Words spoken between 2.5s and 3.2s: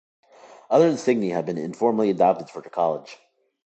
the college.